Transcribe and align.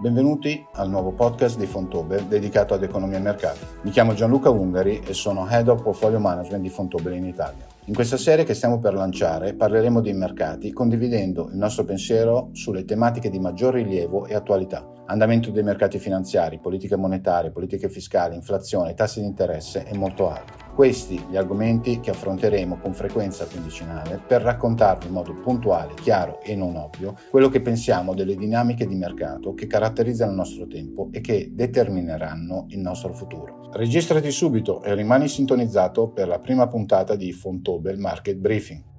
Benvenuti 0.00 0.64
al 0.74 0.88
nuovo 0.88 1.10
podcast 1.10 1.58
di 1.58 1.66
Fontobel 1.66 2.26
dedicato 2.26 2.72
ad 2.72 2.84
economia 2.84 3.18
e 3.18 3.20
mercati. 3.20 3.58
Mi 3.82 3.90
chiamo 3.90 4.14
Gianluca 4.14 4.48
Ungari 4.48 5.00
e 5.04 5.12
sono 5.12 5.44
Head 5.50 5.66
of 5.66 5.82
Portfolio 5.82 6.20
Management 6.20 6.62
di 6.62 6.68
Fontobel 6.68 7.14
in 7.14 7.24
Italia. 7.24 7.66
In 7.86 7.94
questa 7.94 8.16
serie 8.16 8.44
che 8.44 8.54
stiamo 8.54 8.78
per 8.78 8.94
lanciare 8.94 9.54
parleremo 9.54 10.00
dei 10.00 10.12
mercati 10.12 10.72
condividendo 10.72 11.48
il 11.50 11.56
nostro 11.56 11.82
pensiero 11.82 12.50
sulle 12.52 12.84
tematiche 12.84 13.28
di 13.28 13.40
maggior 13.40 13.74
rilievo 13.74 14.26
e 14.26 14.36
attualità. 14.36 14.88
Andamento 15.06 15.50
dei 15.50 15.64
mercati 15.64 15.98
finanziari, 15.98 16.60
politiche 16.60 16.94
monetarie, 16.94 17.50
politiche 17.50 17.88
fiscali, 17.88 18.36
inflazione, 18.36 18.94
tassi 18.94 19.18
di 19.18 19.26
interesse 19.26 19.84
e 19.84 19.98
molto 19.98 20.30
altro. 20.30 20.67
Questi 20.78 21.20
gli 21.28 21.36
argomenti 21.36 21.98
che 21.98 22.10
affronteremo 22.10 22.78
con 22.78 22.94
frequenza 22.94 23.46
quindicinale 23.46 24.22
per 24.24 24.42
raccontarvi 24.42 25.08
in 25.08 25.12
modo 25.12 25.34
puntuale, 25.34 25.94
chiaro 25.94 26.40
e 26.40 26.54
non 26.54 26.76
ovvio 26.76 27.16
quello 27.30 27.48
che 27.48 27.60
pensiamo 27.60 28.14
delle 28.14 28.36
dinamiche 28.36 28.86
di 28.86 28.94
mercato 28.94 29.54
che 29.54 29.66
caratterizzano 29.66 30.30
il 30.30 30.36
nostro 30.36 30.68
tempo 30.68 31.08
e 31.10 31.20
che 31.20 31.50
determineranno 31.52 32.66
il 32.68 32.78
nostro 32.78 33.12
futuro. 33.12 33.70
Registrati 33.72 34.30
subito 34.30 34.80
e 34.84 34.94
rimani 34.94 35.26
sintonizzato 35.26 36.10
per 36.10 36.28
la 36.28 36.38
prima 36.38 36.68
puntata 36.68 37.16
di 37.16 37.32
Fontobel 37.32 37.98
Market 37.98 38.36
Briefing. 38.36 38.97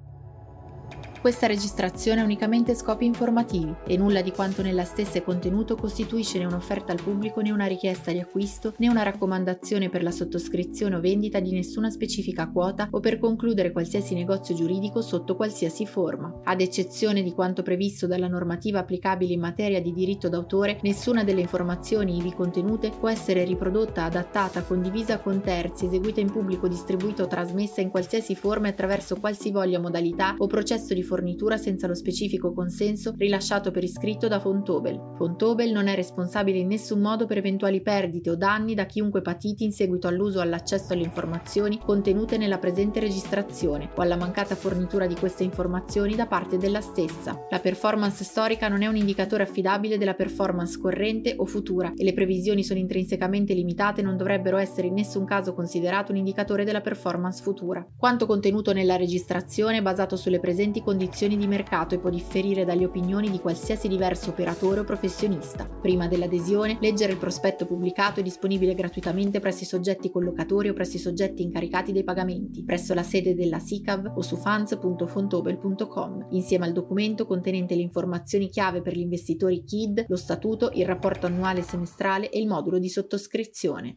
Questa 1.20 1.46
registrazione 1.46 2.22
ha 2.22 2.24
unicamente 2.24 2.74
scopi 2.74 3.04
informativi 3.04 3.74
e 3.86 3.98
nulla 3.98 4.22
di 4.22 4.32
quanto 4.32 4.62
nella 4.62 4.84
stessa 4.84 5.18
è 5.18 5.22
contenuto 5.22 5.76
costituisce 5.76 6.38
né 6.38 6.46
un'offerta 6.46 6.92
al 6.92 7.02
pubblico 7.02 7.42
né 7.42 7.50
una 7.50 7.66
richiesta 7.66 8.10
di 8.10 8.20
acquisto 8.20 8.72
né 8.78 8.88
una 8.88 9.02
raccomandazione 9.02 9.90
per 9.90 10.02
la 10.02 10.12
sottoscrizione 10.12 10.96
o 10.96 11.00
vendita 11.00 11.38
di 11.38 11.52
nessuna 11.52 11.90
specifica 11.90 12.48
quota 12.48 12.88
o 12.92 13.00
per 13.00 13.18
concludere 13.18 13.70
qualsiasi 13.70 14.14
negozio 14.14 14.54
giuridico 14.54 15.02
sotto 15.02 15.36
qualsiasi 15.36 15.84
forma. 15.84 16.40
Ad 16.42 16.62
eccezione 16.62 17.22
di 17.22 17.34
quanto 17.34 17.62
previsto 17.62 18.06
dalla 18.06 18.26
normativa 18.26 18.78
applicabile 18.78 19.34
in 19.34 19.40
materia 19.40 19.82
di 19.82 19.92
diritto 19.92 20.30
d'autore, 20.30 20.78
nessuna 20.84 21.22
delle 21.22 21.42
informazioni 21.42 22.16
ivi 22.16 22.32
contenute 22.32 22.92
può 22.98 23.10
essere 23.10 23.44
riprodotta, 23.44 24.04
adattata, 24.04 24.62
condivisa 24.62 25.18
con 25.18 25.42
terzi, 25.42 25.84
eseguita 25.84 26.20
in 26.20 26.32
pubblico, 26.32 26.66
distribuita 26.66 27.24
o 27.24 27.26
trasmessa 27.26 27.82
in 27.82 27.90
qualsiasi 27.90 28.34
forma 28.34 28.68
attraverso 28.68 29.16
qualsivoglia 29.16 29.78
modalità 29.78 30.34
o 30.38 30.46
processo 30.46 30.94
di 30.94 31.08
fornitura 31.10 31.56
senza 31.56 31.88
lo 31.88 31.94
specifico 31.94 32.52
consenso 32.52 33.14
rilasciato 33.16 33.72
per 33.72 33.82
iscritto 33.82 34.28
da 34.28 34.38
Fontobel. 34.38 35.14
Fontobel 35.16 35.72
non 35.72 35.88
è 35.88 35.96
responsabile 35.96 36.58
in 36.58 36.68
nessun 36.68 37.00
modo 37.00 37.26
per 37.26 37.38
eventuali 37.38 37.82
perdite 37.82 38.30
o 38.30 38.36
danni 38.36 38.74
da 38.74 38.86
chiunque 38.86 39.20
patiti 39.20 39.64
in 39.64 39.72
seguito 39.72 40.06
all'uso 40.06 40.38
o 40.38 40.42
all'accesso 40.42 40.92
alle 40.92 41.02
informazioni 41.02 41.80
contenute 41.80 42.36
nella 42.36 42.58
presente 42.58 43.00
registrazione 43.00 43.90
o 43.92 44.02
alla 44.02 44.14
mancata 44.14 44.54
fornitura 44.54 45.08
di 45.08 45.16
queste 45.16 45.42
informazioni 45.42 46.14
da 46.14 46.28
parte 46.28 46.58
della 46.58 46.80
stessa. 46.80 47.36
La 47.50 47.58
performance 47.58 48.22
storica 48.22 48.68
non 48.68 48.82
è 48.82 48.86
un 48.86 48.94
indicatore 48.94 49.42
affidabile 49.42 49.98
della 49.98 50.14
performance 50.14 50.78
corrente 50.78 51.34
o 51.36 51.44
futura 51.44 51.92
e 51.96 52.04
le 52.04 52.12
previsioni 52.12 52.62
sono 52.62 52.78
intrinsecamente 52.78 53.52
limitate 53.52 54.00
e 54.00 54.04
non 54.04 54.16
dovrebbero 54.16 54.58
essere 54.58 54.86
in 54.86 54.94
nessun 54.94 55.24
caso 55.24 55.54
considerato 55.54 56.12
un 56.12 56.18
indicatore 56.18 56.62
della 56.62 56.80
performance 56.80 57.42
futura. 57.42 57.84
Quanto 57.96 58.26
contenuto 58.26 58.72
nella 58.72 58.94
registrazione 58.94 59.78
è 59.78 59.82
basato 59.82 60.14
sulle 60.14 60.38
presenti 60.38 60.80
condizioni 60.80 60.98
condizioni 61.00 61.38
di 61.38 61.46
mercato 61.46 61.94
e 61.94 61.98
può 61.98 62.10
differire 62.10 62.66
dalle 62.66 62.84
opinioni 62.84 63.30
di 63.30 63.40
qualsiasi 63.40 63.88
diverso 63.88 64.30
operatore 64.30 64.80
o 64.80 64.84
professionista. 64.84 65.64
Prima 65.64 66.06
dell'adesione, 66.08 66.76
leggere 66.78 67.12
il 67.12 67.18
prospetto 67.18 67.64
pubblicato 67.64 68.20
è 68.20 68.22
disponibile 68.22 68.74
gratuitamente 68.74 69.40
presso 69.40 69.62
i 69.62 69.66
soggetti 69.66 70.10
collocatori 70.10 70.68
o 70.68 70.74
presso 70.74 70.96
i 70.96 71.00
soggetti 71.00 71.42
incaricati 71.42 71.92
dei 71.92 72.04
pagamenti, 72.04 72.64
presso 72.64 72.92
la 72.92 73.02
sede 73.02 73.34
della 73.34 73.58
SICAV 73.58 74.12
o 74.14 74.20
su 74.20 74.36
funds.fontobel.com, 74.36 76.26
insieme 76.32 76.66
al 76.66 76.72
documento 76.72 77.24
contenente 77.24 77.74
le 77.74 77.80
informazioni 77.80 78.50
chiave 78.50 78.82
per 78.82 78.94
gli 78.94 79.00
investitori 79.00 79.64
KID, 79.64 80.04
lo 80.06 80.16
statuto, 80.16 80.70
il 80.74 80.84
rapporto 80.84 81.24
annuale 81.24 81.62
semestrale 81.62 82.28
e 82.28 82.38
il 82.38 82.46
modulo 82.46 82.78
di 82.78 82.90
sottoscrizione. 82.90 83.96